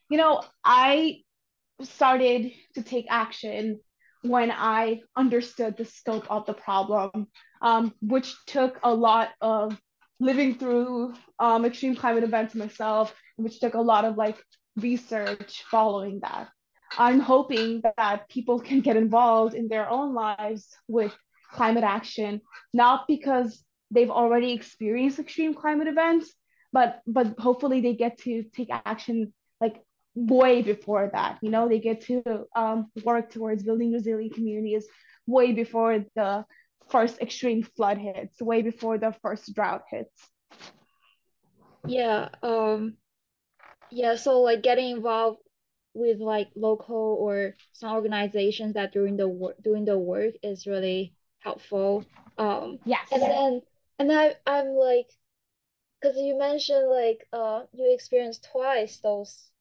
you 0.09 0.17
know, 0.17 0.43
I 0.63 1.21
started 1.81 2.51
to 2.75 2.81
take 2.81 3.05
action 3.09 3.79
when 4.23 4.51
I 4.51 5.01
understood 5.15 5.77
the 5.77 5.85
scope 5.85 6.29
of 6.29 6.45
the 6.45 6.53
problem, 6.53 7.27
um, 7.61 7.93
which 8.01 8.35
took 8.45 8.79
a 8.83 8.93
lot 8.93 9.29
of 9.41 9.79
living 10.19 10.55
through 10.55 11.13
um, 11.39 11.65
extreme 11.65 11.95
climate 11.95 12.23
events 12.23 12.55
myself, 12.55 13.13
which 13.35 13.59
took 13.59 13.75
a 13.75 13.81
lot 13.81 14.05
of 14.05 14.17
like 14.17 14.37
research 14.75 15.63
following 15.69 16.19
that. 16.21 16.49
I'm 16.97 17.19
hoping 17.19 17.81
that 17.97 18.29
people 18.29 18.59
can 18.59 18.81
get 18.81 18.95
involved 18.97 19.53
in 19.53 19.67
their 19.67 19.89
own 19.89 20.13
lives 20.13 20.67
with 20.87 21.13
climate 21.51 21.83
action, 21.83 22.41
not 22.73 23.07
because 23.07 23.63
they've 23.91 24.11
already 24.11 24.53
experienced 24.53 25.19
extreme 25.19 25.53
climate 25.53 25.87
events, 25.87 26.33
but 26.73 27.01
but 27.07 27.39
hopefully 27.39 27.81
they 27.81 27.93
get 27.93 28.19
to 28.19 28.43
take 28.55 28.69
action 28.71 29.33
like 29.61 29.81
way 30.15 30.61
before 30.61 31.09
that. 31.13 31.39
You 31.41 31.51
know, 31.51 31.67
they 31.67 31.79
get 31.79 32.01
to 32.01 32.45
um, 32.55 32.91
work 33.03 33.31
towards 33.31 33.63
building 33.63 33.93
resilient 33.93 34.33
communities 34.33 34.85
way 35.25 35.51
before 35.51 36.05
the 36.15 36.45
first 36.89 37.19
extreme 37.19 37.63
flood 37.63 37.97
hits, 37.97 38.41
way 38.41 38.61
before 38.61 38.97
the 38.97 39.13
first 39.21 39.53
drought 39.53 39.83
hits. 39.91 40.29
Yeah, 41.87 42.29
um, 42.41 42.95
yeah, 43.91 44.15
so 44.15 44.41
like 44.41 44.63
getting 44.63 44.91
involved 44.91 45.39
with 45.93 46.19
like 46.19 46.49
local 46.55 47.17
or 47.19 47.55
some 47.73 47.93
organizations 47.93 48.73
that 48.75 48.93
doing 48.93 49.17
the 49.17 49.27
work 49.27 49.55
doing 49.63 49.85
the 49.85 49.97
work 49.97 50.35
is 50.43 50.67
really 50.67 51.13
helpful. 51.39 52.05
Um, 52.37 52.79
Yes. 52.85 53.07
and 53.11 53.21
then 53.21 53.61
and 53.99 54.11
I 54.11 54.35
I'm 54.45 54.67
like, 54.75 55.09
because 56.01 56.17
you 56.17 56.37
mentioned 56.37 56.89
like 56.89 57.27
uh 57.33 57.63
you 57.73 57.93
experienced 57.93 58.47
twice 58.51 58.99
those, 58.99 59.51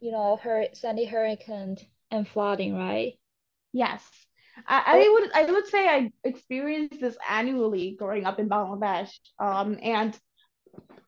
you 0.00 0.12
know, 0.12 0.38
hur 0.42 0.68
Sandy 0.72 1.04
hurricane 1.04 1.78
and 2.10 2.26
flooding, 2.26 2.74
right? 2.76 3.14
Yes. 3.72 4.02
I, 4.68 4.82
I 4.86 5.08
would 5.12 5.32
I 5.34 5.52
would 5.52 5.66
say 5.66 5.88
I 5.88 6.12
experienced 6.22 7.00
this 7.00 7.16
annually 7.28 7.96
growing 7.98 8.24
up 8.24 8.38
in 8.38 8.48
Bangladesh. 8.48 9.10
Um, 9.38 9.78
and 9.82 10.16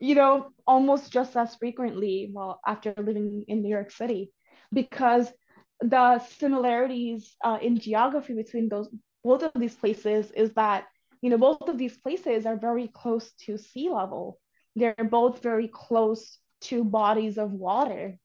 you 0.00 0.14
know, 0.14 0.50
almost 0.66 1.12
just 1.12 1.36
as 1.36 1.54
frequently, 1.54 2.30
well, 2.32 2.60
after 2.66 2.92
living 2.96 3.44
in 3.48 3.62
New 3.62 3.70
York 3.70 3.90
City, 3.90 4.32
because 4.72 5.32
the 5.80 6.18
similarities 6.18 7.36
uh, 7.44 7.58
in 7.62 7.78
geography 7.78 8.34
between 8.34 8.68
those 8.68 8.88
both 9.24 9.42
of 9.42 9.52
these 9.54 9.74
places 9.74 10.30
is 10.32 10.52
that, 10.54 10.86
you 11.22 11.30
know, 11.30 11.38
both 11.38 11.68
of 11.68 11.78
these 11.78 11.96
places 11.96 12.46
are 12.46 12.56
very 12.56 12.88
close 12.88 13.32
to 13.46 13.58
sea 13.58 13.88
level. 13.90 14.38
They're 14.74 14.94
both 14.94 15.42
very 15.42 15.68
close 15.68 16.38
to 16.62 16.84
bodies 16.84 17.38
of 17.38 17.52
water. 17.52 18.18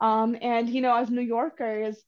Um, 0.00 0.36
and, 0.40 0.68
you 0.68 0.80
know, 0.80 0.94
as 0.94 1.10
New 1.10 1.22
Yorkers, 1.22 2.02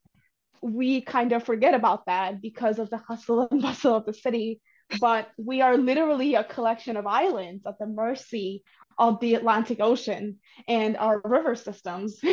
we 0.61 1.01
kind 1.01 1.33
of 1.33 1.45
forget 1.45 1.75
about 1.75 2.07
that 2.07 2.41
because 2.41 2.79
of 2.79 2.91
the 2.91 2.99
hustle 2.99 3.49
and 3.51 3.63
bustle 3.63 3.95
of 3.95 4.07
the 4.07 4.13
city. 4.13 4.61
But 5.01 5.29
we 5.37 5.61
are 5.61 5.77
literally 5.77 6.35
a 6.35 6.45
collection 6.45 6.97
of 6.97 7.07
islands 7.07 7.65
at 7.67 7.79
the 7.79 7.87
mercy 7.87 8.63
of 8.99 9.21
the 9.21 9.35
Atlantic 9.35 9.81
Ocean 9.81 10.39
and 10.67 10.97
our 10.97 11.21
river 11.25 11.55
systems. 11.55 12.21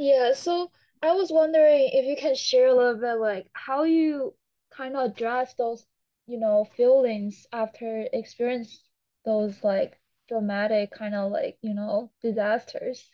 Yeah, 0.00 0.32
so 0.32 0.70
I 1.02 1.12
was 1.12 1.30
wondering 1.30 1.90
if 1.92 2.06
you 2.06 2.16
can 2.16 2.34
share 2.34 2.68
a 2.68 2.74
little 2.74 2.98
bit 2.98 3.20
like 3.20 3.48
how 3.52 3.82
you 3.82 4.32
kind 4.74 4.96
of 4.96 5.10
address 5.10 5.52
those, 5.58 5.84
you 6.30 6.38
know, 6.38 6.64
feelings 6.76 7.46
after 7.52 8.06
experience 8.12 8.84
those 9.24 9.64
like 9.64 9.98
dramatic 10.28 10.92
kind 10.92 11.14
of 11.14 11.32
like, 11.32 11.58
you 11.60 11.74
know, 11.74 12.12
disasters. 12.22 13.10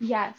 Yes. 0.00 0.36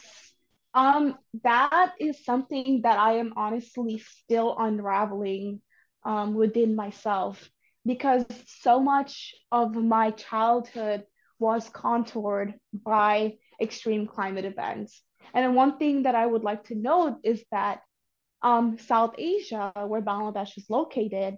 Um, 0.74 1.17
that 1.43 1.93
is 2.00 2.25
something 2.25 2.82
that 2.84 3.00
I 3.00 3.13
am 3.13 3.34
honestly 3.38 4.00
still 4.00 4.55
unraveling 4.60 5.62
um, 6.03 6.34
within 6.34 6.75
myself 6.75 7.50
because 7.86 8.25
so 8.46 8.82
much 8.82 9.34
of 9.51 9.74
my 9.74 10.12
childhood 10.12 11.05
was 11.39 11.70
contoured 11.70 12.55
by 12.74 13.36
extreme 13.62 14.08
climate 14.08 14.46
events. 14.46 15.01
And 15.34 15.55
one 15.55 15.77
thing 15.77 16.03
that 16.03 16.15
I 16.15 16.25
would 16.25 16.43
like 16.43 16.65
to 16.65 16.75
note 16.75 17.20
is 17.24 17.43
that 17.51 17.82
um, 18.44 18.78
South 18.78 19.16
Asia, 19.18 19.72
where 19.88 20.02
Bangladesh 20.02 20.58
is 20.58 20.70
located, 20.70 21.38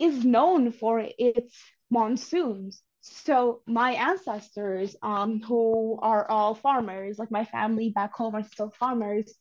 is 0.00 0.24
known 0.24 0.72
for 0.72 1.06
its 1.18 1.54
monsoons. 1.90 2.82
So 3.00 3.62
my 3.66 3.92
ancestors, 3.92 4.96
um, 5.02 5.40
who 5.40 5.98
are 6.02 6.28
all 6.28 6.54
farmers, 6.54 7.18
like 7.18 7.30
my 7.30 7.44
family 7.44 7.90
back 7.90 8.14
home 8.14 8.34
are 8.34 8.42
still 8.42 8.70
farmers, 8.70 9.32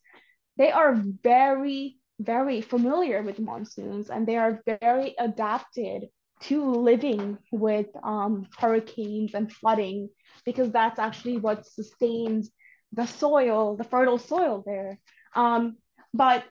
they 0.57 0.71
are 0.71 0.95
very, 1.23 1.97
very 2.19 2.61
familiar 2.61 3.21
with 3.23 3.39
monsoons 3.39 4.09
and 4.09 4.27
they 4.27 4.37
are 4.37 4.61
very 4.65 5.15
adapted 5.17 6.09
to 6.41 6.63
living 6.63 7.37
with 7.51 7.87
um, 8.03 8.45
hurricanes 8.57 9.33
and 9.33 9.51
flooding 9.51 10.09
because 10.45 10.71
that's 10.71 10.99
actually 10.99 11.37
what 11.37 11.65
sustains 11.65 12.51
the 12.93 13.05
soil, 13.05 13.75
the 13.77 13.83
fertile 13.83 14.19
soil 14.19 14.63
there. 14.65 14.99
Um, 15.35 15.77
but 16.13 16.43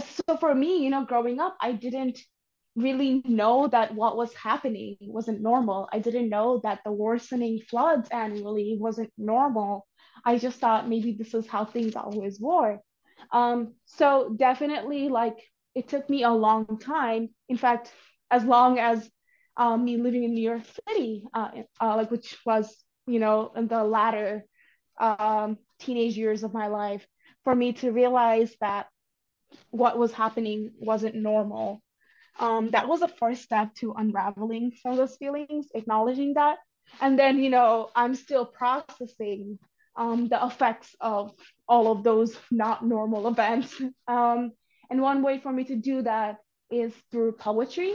so 0.00 0.36
for 0.38 0.54
me, 0.54 0.82
you 0.82 0.90
know, 0.90 1.04
growing 1.04 1.40
up, 1.40 1.56
I 1.60 1.72
didn't 1.72 2.18
really 2.74 3.22
know 3.26 3.68
that 3.68 3.94
what 3.94 4.16
was 4.16 4.32
happening 4.34 4.96
wasn't 5.00 5.42
normal. 5.42 5.88
I 5.92 5.98
didn't 5.98 6.30
know 6.30 6.60
that 6.64 6.80
the 6.84 6.92
worsening 6.92 7.60
floods 7.68 8.08
annually 8.10 8.76
wasn't 8.80 9.12
normal. 9.18 9.86
I 10.24 10.38
just 10.38 10.58
thought 10.58 10.88
maybe 10.88 11.12
this 11.12 11.34
is 11.34 11.46
how 11.46 11.64
things 11.64 11.96
always 11.96 12.40
were. 12.40 12.78
Um, 13.32 13.74
so 13.84 14.34
definitely, 14.36 15.08
like, 15.08 15.36
it 15.74 15.88
took 15.88 16.08
me 16.08 16.22
a 16.22 16.30
long 16.30 16.78
time. 16.78 17.28
In 17.48 17.56
fact, 17.56 17.92
as 18.30 18.44
long 18.44 18.78
as 18.78 19.08
um, 19.56 19.84
me 19.84 19.96
living 19.98 20.24
in 20.24 20.34
New 20.34 20.42
York 20.42 20.62
City, 20.88 21.24
uh, 21.34 21.50
uh, 21.80 21.96
like 21.96 22.10
which 22.10 22.38
was 22.46 22.74
you 23.06 23.18
know 23.18 23.52
in 23.56 23.68
the 23.68 23.84
latter 23.84 24.44
um, 24.98 25.58
teenage 25.78 26.16
years 26.16 26.42
of 26.42 26.54
my 26.54 26.68
life, 26.68 27.06
for 27.44 27.54
me 27.54 27.72
to 27.74 27.90
realize 27.92 28.54
that 28.60 28.86
what 29.70 29.98
was 29.98 30.12
happening 30.12 30.72
wasn't 30.78 31.14
normal. 31.14 31.82
Um, 32.38 32.70
that 32.70 32.88
was 32.88 33.00
the 33.00 33.08
first 33.08 33.42
step 33.42 33.74
to 33.76 33.92
unraveling 33.92 34.72
some 34.82 34.92
of 34.92 34.98
those 34.98 35.16
feelings, 35.16 35.68
acknowledging 35.74 36.34
that, 36.34 36.58
and 37.00 37.18
then 37.18 37.38
you 37.38 37.50
know 37.50 37.90
I'm 37.94 38.14
still 38.14 38.46
processing 38.46 39.58
um, 39.96 40.28
the 40.28 40.44
effects 40.44 40.94
of 41.00 41.32
all 41.68 41.92
of 41.92 42.02
those 42.02 42.36
not 42.50 42.84
normal 42.84 43.28
events. 43.34 43.80
Um, 44.08 44.52
and 44.90 45.00
one 45.00 45.22
way 45.22 45.38
for 45.38 45.52
me 45.52 45.64
to 45.64 45.76
do 45.76 46.02
that 46.02 46.36
is 46.70 46.92
through 47.10 47.32
poetry. 47.32 47.94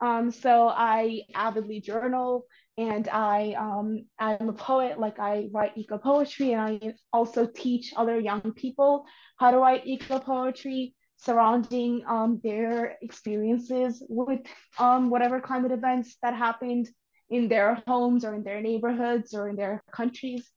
Um, 0.00 0.30
so 0.30 0.68
I 0.68 1.22
avidly 1.34 1.80
journal 1.80 2.44
and 2.76 3.08
I 3.08 3.54
um, 3.58 4.04
I'm 4.18 4.50
a 4.50 4.52
poet, 4.52 5.00
like 5.00 5.18
I 5.18 5.48
write 5.52 5.72
eco 5.76 5.96
poetry 5.96 6.52
and 6.52 6.60
I 6.60 6.94
also 7.12 7.46
teach 7.46 7.94
other 7.96 8.20
young 8.20 8.52
people 8.52 9.06
how 9.38 9.50
to 9.50 9.58
write 9.58 9.86
eco 9.86 10.18
poetry 10.18 10.94
surrounding 11.16 12.02
um, 12.06 12.40
their 12.42 12.96
experiences 13.02 14.02
with 14.08 14.40
um, 14.78 15.10
whatever 15.10 15.40
climate 15.40 15.72
events 15.72 16.16
that 16.22 16.34
happened 16.34 16.88
in 17.30 17.48
their 17.48 17.82
homes 17.86 18.24
or 18.24 18.34
in 18.34 18.42
their 18.42 18.60
neighborhoods 18.60 19.34
or 19.34 19.48
in 19.48 19.56
their 19.56 19.82
countries 19.90 20.48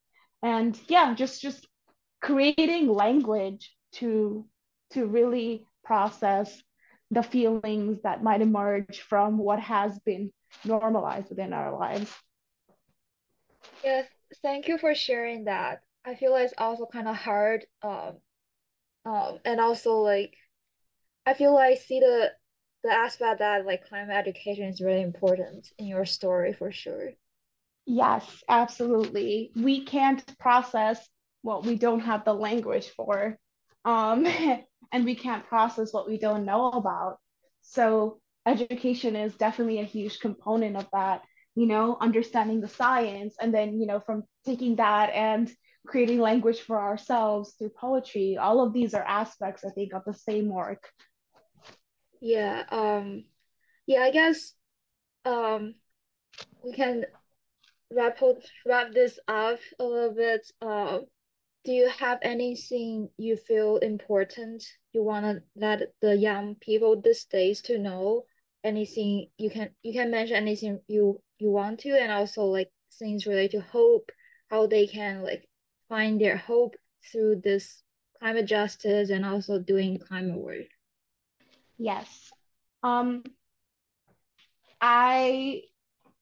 and 0.44 0.80
yeah 0.88 1.14
just 1.16 1.42
just 1.42 1.68
creating 2.22 2.88
language 2.88 3.76
to 3.92 4.46
to 4.92 5.06
really 5.06 5.66
process 5.84 6.62
the 7.12 7.24
feelings 7.24 8.00
that 8.04 8.24
might 8.24 8.42
emerge 8.42 9.02
from 9.02 9.38
what 9.38 9.60
has 9.60 9.98
been 10.00 10.32
normalized 10.64 11.30
within 11.30 11.54
our 11.54 11.78
lives. 11.78 12.14
Yes, 13.84 14.06
thank 14.42 14.68
you 14.68 14.78
for 14.78 14.94
sharing 14.94 15.46
that. 15.46 15.82
I 16.06 16.16
feel 16.16 16.32
like 16.32 16.46
it's 16.46 16.54
also 16.58 16.86
kind 16.86 17.08
of 17.08 17.16
hard. 17.16 17.66
Um, 17.82 18.18
um, 19.06 19.40
and 19.46 19.60
also 19.60 19.98
like, 19.98 20.36
I 21.30 21.36
feel 21.36 21.54
like 21.54 21.74
I 21.74 21.76
see 21.76 22.00
the 22.00 22.32
the 22.84 22.92
aspect 22.92 23.40
that 23.40 23.66
like 23.66 23.88
climate 23.88 24.16
education 24.16 24.66
is 24.66 24.82
really 24.82 25.04
important 25.04 25.68
in 25.78 25.86
your 25.86 26.06
story 26.06 26.54
for 26.54 26.72
sure. 26.72 27.12
Yes, 27.86 28.44
absolutely. 28.50 29.52
We 29.56 29.86
can't 29.86 30.24
process 30.40 31.08
what 31.44 31.66
we 31.66 31.76
don't 31.76 32.00
have 32.00 32.26
the 32.26 32.34
language 32.34 32.90
for. 32.96 33.38
Um, 33.86 34.26
and 34.92 35.06
we 35.06 35.14
can't 35.14 35.46
process 35.46 35.94
what 35.94 36.10
we 36.10 36.18
don't 36.18 36.46
know 36.46 36.70
about. 36.72 37.18
So 37.62 38.22
education 38.48 39.16
is 39.16 39.36
definitely 39.36 39.82
a 39.82 39.92
huge 39.96 40.20
component 40.20 40.78
of 40.78 40.88
that, 40.94 41.22
you 41.54 41.68
know, 41.68 41.98
understanding 42.02 42.60
the 42.60 42.68
science 42.68 43.36
and 43.40 43.54
then, 43.54 43.80
you 43.80 43.86
know, 43.86 44.00
from 44.00 44.24
taking 44.46 44.78
that 44.78 45.12
and 45.14 45.52
creating 45.86 46.20
language 46.20 46.62
for 46.62 46.80
ourselves 46.80 47.54
through 47.58 47.72
poetry. 47.80 48.38
All 48.38 48.66
of 48.66 48.74
these 48.74 48.94
are 48.94 49.04
aspects, 49.04 49.64
I 49.64 49.70
think, 49.70 49.94
of 49.94 50.04
the 50.06 50.14
same 50.14 50.50
work. 50.50 50.90
Yeah, 52.20 52.64
um, 52.70 53.26
yeah, 53.86 54.02
I 54.02 54.12
guess 54.12 54.54
um 55.26 55.76
we 56.64 56.74
can 56.74 57.06
wrap 57.92 58.20
wrap 58.66 58.92
this 58.92 59.20
up 59.28 59.60
a 59.80 59.84
little 59.84 60.14
bit. 60.14 60.52
Uh, 60.62 61.00
do 61.66 61.74
you 61.74 61.90
have 61.90 62.20
anything 62.22 63.10
you 63.18 63.36
feel 63.36 63.78
important 63.78 64.64
you 64.94 65.04
want 65.04 65.26
to 65.26 65.44
let 65.56 65.94
the 66.02 66.16
young 66.16 66.56
people 66.56 67.00
these 67.02 67.26
days 67.26 67.62
to 67.62 67.78
know 67.78 68.26
anything 68.64 69.28
you 69.38 69.50
can 69.50 69.70
you 69.84 69.94
can 69.94 70.12
mention 70.12 70.36
anything 70.38 70.80
you 70.88 71.22
you 71.38 71.50
want 71.52 71.80
to 71.80 71.92
and 71.92 72.12
also 72.12 72.44
like 72.46 72.72
things 72.98 73.26
related 73.26 73.52
to 73.52 73.62
hope 73.62 74.12
how 74.50 74.68
they 74.68 74.88
can 74.88 75.22
like 75.24 75.48
find 75.90 76.20
their 76.20 76.38
hope 76.38 76.76
through 77.12 77.36
this 77.44 77.84
climate 78.20 78.46
justice 78.46 79.10
and 79.10 79.26
also 79.26 79.60
doing 79.60 80.00
climate 80.00 80.38
work 80.40 80.68
yes 81.80 82.32
um 82.84 83.24
i 84.80 85.62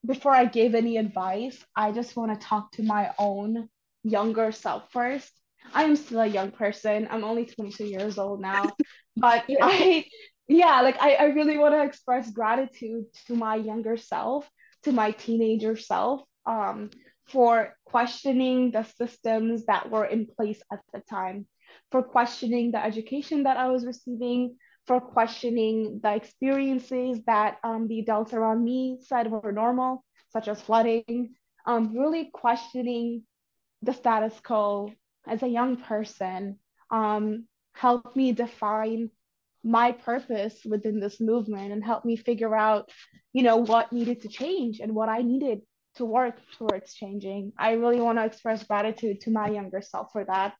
before 0.06 0.32
i 0.32 0.46
give 0.46 0.74
any 0.74 0.96
advice 0.96 1.62
i 1.76 1.92
just 1.92 2.16
want 2.16 2.32
to 2.32 2.46
talk 2.46 2.72
to 2.72 2.82
my 2.82 3.10
own 3.18 3.68
younger 4.08 4.52
self 4.52 4.90
first. 4.92 5.32
I 5.74 5.84
am 5.84 5.96
still 5.96 6.20
a 6.20 6.26
young 6.26 6.50
person. 6.50 7.08
I'm 7.10 7.24
only 7.24 7.46
22 7.46 7.84
years 7.84 8.18
old 8.18 8.40
now. 8.40 8.74
But. 9.16 9.44
I 9.60 10.04
yeah, 10.46 10.80
like 10.80 10.96
I, 11.02 11.14
I 11.14 11.24
really 11.24 11.58
want 11.58 11.74
to 11.74 11.82
express 11.82 12.30
gratitude 12.30 13.04
to 13.26 13.34
my 13.34 13.56
younger 13.56 13.96
self, 13.96 14.48
to 14.84 14.92
my 14.92 15.10
teenager 15.10 15.76
self, 15.76 16.22
um, 16.46 16.90
for 17.26 17.74
questioning 17.84 18.70
the 18.70 18.84
systems 18.84 19.66
that 19.66 19.90
were 19.90 20.06
in 20.06 20.26
place 20.26 20.62
at 20.72 20.80
the 20.94 21.00
time, 21.10 21.46
for 21.90 22.02
questioning 22.02 22.70
the 22.70 22.82
education 22.82 23.42
that 23.42 23.58
I 23.58 23.68
was 23.68 23.84
receiving, 23.84 24.56
for 24.88 25.00
questioning 25.00 26.00
the 26.02 26.14
experiences 26.14 27.20
that 27.26 27.58
um, 27.62 27.86
the 27.86 28.00
adults 28.00 28.32
around 28.32 28.64
me 28.64 28.98
said 29.02 29.30
were 29.30 29.52
normal, 29.52 30.04
such 30.32 30.48
as 30.48 30.60
flooding, 30.60 31.34
um, 31.66 31.96
really 31.96 32.30
questioning 32.32 33.22
the 33.82 33.92
status 33.92 34.34
quo 34.42 34.90
as 35.28 35.42
a 35.44 35.48
young 35.48 35.76
person 35.76 36.58
um, 36.90 37.46
helped 37.72 38.16
me 38.16 38.32
define 38.32 39.10
my 39.62 39.92
purpose 39.92 40.58
within 40.64 40.98
this 40.98 41.20
movement 41.20 41.70
and 41.72 41.84
helped 41.84 42.06
me 42.06 42.16
figure 42.16 42.56
out 42.56 42.90
you 43.32 43.42
know 43.42 43.56
what 43.56 43.92
needed 43.92 44.22
to 44.22 44.28
change 44.28 44.78
and 44.78 44.94
what 44.94 45.08
i 45.08 45.20
needed 45.20 45.60
to 45.98 46.04
work 46.04 46.36
towards 46.56 46.94
changing. 46.94 47.52
I 47.58 47.72
really 47.72 48.00
want 48.00 48.18
to 48.18 48.24
express 48.24 48.64
gratitude 48.64 49.20
to 49.22 49.30
my 49.30 49.48
younger 49.48 49.82
self 49.82 50.12
for 50.12 50.24
that. 50.24 50.54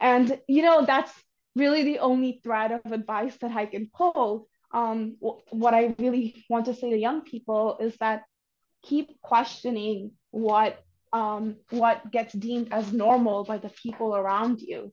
And 0.00 0.40
you 0.48 0.62
know 0.62 0.84
that's 0.84 1.12
really 1.56 1.82
the 1.82 1.98
only 1.98 2.40
thread 2.44 2.70
of 2.72 2.92
advice 2.92 3.36
that 3.38 3.50
i 3.52 3.66
can 3.66 3.90
pull 3.92 4.46
um, 4.72 5.16
what 5.50 5.74
i 5.74 5.94
really 5.98 6.44
want 6.48 6.66
to 6.66 6.74
say 6.74 6.90
to 6.90 6.96
young 6.96 7.22
people 7.22 7.78
is 7.80 7.96
that 7.98 8.22
keep 8.82 9.20
questioning 9.22 10.12
what 10.30 10.78
um, 11.12 11.56
what 11.70 12.10
gets 12.10 12.32
deemed 12.32 12.68
as 12.72 12.92
normal 12.92 13.44
by 13.44 13.58
the 13.58 13.70
people 13.70 14.14
around 14.14 14.60
you. 14.60 14.92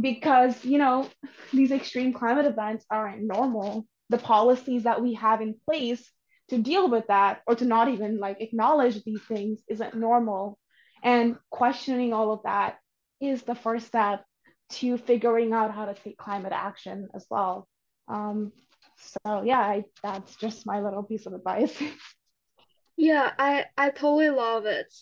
Because, 0.00 0.64
you 0.64 0.78
know, 0.78 1.08
these 1.52 1.70
extreme 1.70 2.12
climate 2.12 2.46
events 2.46 2.84
aren't 2.90 3.22
normal. 3.22 3.86
The 4.10 4.18
policies 4.18 4.84
that 4.84 5.00
we 5.00 5.14
have 5.14 5.40
in 5.40 5.54
place 5.64 6.10
to 6.50 6.58
deal 6.58 6.90
with 6.90 7.06
that 7.06 7.40
or 7.46 7.54
to 7.54 7.64
not 7.64 7.88
even 7.88 8.18
like 8.18 8.40
acknowledge 8.40 9.02
these 9.02 9.22
things 9.22 9.60
isn't 9.68 9.94
normal. 9.94 10.58
And 11.02 11.38
questioning 11.50 12.12
all 12.12 12.32
of 12.32 12.42
that 12.44 12.78
is 13.20 13.42
the 13.42 13.54
first 13.54 13.86
step 13.86 14.24
to 14.70 14.98
figuring 14.98 15.52
out 15.52 15.74
how 15.74 15.86
to 15.86 15.94
take 15.94 16.16
climate 16.18 16.52
action 16.52 17.08
as 17.14 17.26
well. 17.30 17.68
Um, 18.08 18.52
so 18.96 19.42
yeah, 19.44 19.60
I, 19.60 19.84
that's 20.02 20.36
just 20.36 20.66
my 20.66 20.80
little 20.80 21.02
piece 21.02 21.26
of 21.26 21.32
advice. 21.34 21.74
yeah, 22.96 23.32
I 23.38 23.66
I 23.76 23.90
totally 23.90 24.30
love 24.30 24.66
it. 24.66 24.92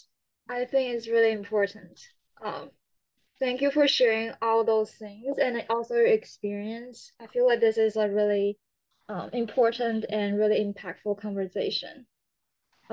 I 0.49 0.65
think 0.65 0.95
it's 0.95 1.09
really 1.09 1.33
important. 1.33 2.01
Um, 2.45 2.71
thank 3.41 3.61
you 3.61 3.71
for 3.71 3.89
sharing 3.89 4.33
all 4.43 4.65
those 4.65 4.93
things 4.93 5.39
and 5.39 5.65
also 5.71 5.95
your 5.97 6.07
experience. 6.07 7.13
I 7.21 7.29
feel 7.29 7.47
like 7.47 7.61
this 7.61 7.79
is 7.79 7.97
a 7.97 8.09
really 8.09 8.59
um, 9.09 9.31
important 9.33 10.07
and 10.11 10.39
really 10.39 10.61
impactful 10.65 11.21
conversation. 11.21 12.07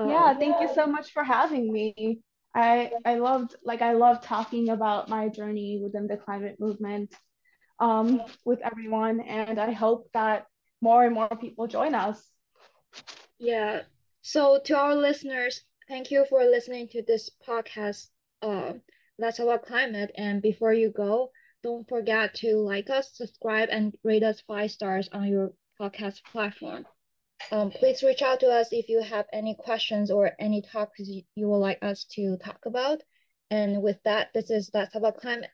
Yeah, 0.02 0.32
Um, 0.32 0.38
thank 0.38 0.60
you 0.60 0.68
so 0.68 0.86
much 0.86 1.12
for 1.12 1.24
having 1.24 1.72
me. 1.72 2.20
I 2.54 2.92
I 3.04 3.16
loved 3.16 3.54
like 3.64 3.82
I 3.82 3.92
love 3.92 4.22
talking 4.22 4.70
about 4.70 5.08
my 5.08 5.28
journey 5.28 5.80
within 5.82 6.06
the 6.06 6.16
climate 6.16 6.56
movement 6.58 7.14
um 7.78 8.20
with 8.44 8.60
everyone 8.60 9.20
and 9.20 9.58
I 9.58 9.72
hope 9.72 10.10
that 10.12 10.46
more 10.80 11.04
and 11.04 11.14
more 11.14 11.28
people 11.28 11.66
join 11.66 11.94
us. 11.94 12.30
Yeah. 13.38 13.82
So 14.22 14.60
to 14.64 14.76
our 14.76 14.94
listeners, 14.94 15.62
thank 15.88 16.10
you 16.10 16.26
for 16.28 16.44
listening 16.44 16.88
to 16.88 17.02
this 17.02 17.30
podcast. 17.46 18.08
Uh, 18.42 18.74
that's 19.18 19.38
about 19.38 19.66
climate. 19.66 20.10
And 20.16 20.42
before 20.42 20.72
you 20.72 20.90
go, 20.90 21.30
don't 21.62 21.88
forget 21.88 22.34
to 22.36 22.56
like 22.56 22.90
us, 22.90 23.12
subscribe, 23.14 23.68
and 23.70 23.94
rate 24.02 24.22
us 24.22 24.40
five 24.40 24.70
stars 24.70 25.08
on 25.12 25.28
your 25.28 25.52
podcast 25.80 26.20
platform. 26.32 26.86
Um, 27.52 27.70
please 27.70 28.02
reach 28.02 28.22
out 28.22 28.40
to 28.40 28.48
us 28.48 28.68
if 28.72 28.88
you 28.88 29.02
have 29.02 29.26
any 29.32 29.54
questions 29.54 30.10
or 30.10 30.32
any 30.38 30.62
topics 30.62 31.08
you, 31.08 31.48
would 31.48 31.56
like 31.56 31.78
us 31.82 32.04
to 32.12 32.36
talk 32.36 32.66
about. 32.66 33.02
And 33.50 33.82
with 33.82 33.98
that, 34.04 34.28
this 34.32 34.50
is 34.50 34.70
That's 34.72 34.94
About 34.94 35.16
Climate. 35.16 35.50